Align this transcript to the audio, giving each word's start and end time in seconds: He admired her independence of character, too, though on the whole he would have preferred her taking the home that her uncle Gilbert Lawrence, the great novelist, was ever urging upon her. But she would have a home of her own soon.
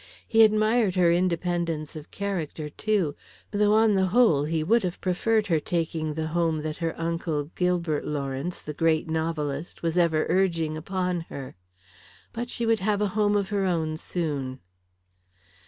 He 0.27 0.41
admired 0.43 0.95
her 0.95 1.11
independence 1.11 1.95
of 1.95 2.09
character, 2.09 2.69
too, 2.69 3.15
though 3.51 3.73
on 3.75 3.93
the 3.93 4.07
whole 4.07 4.45
he 4.45 4.63
would 4.63 4.81
have 4.81 4.99
preferred 4.99 5.45
her 5.45 5.59
taking 5.59 6.15
the 6.15 6.25
home 6.29 6.63
that 6.63 6.77
her 6.77 6.99
uncle 6.99 7.51
Gilbert 7.55 8.03
Lawrence, 8.03 8.63
the 8.63 8.73
great 8.73 9.07
novelist, 9.07 9.83
was 9.83 9.99
ever 9.99 10.25
urging 10.27 10.75
upon 10.75 11.27
her. 11.29 11.55
But 12.33 12.49
she 12.49 12.65
would 12.65 12.79
have 12.79 12.99
a 12.99 13.09
home 13.09 13.35
of 13.37 13.49
her 13.49 13.65
own 13.65 13.95
soon. 13.95 14.59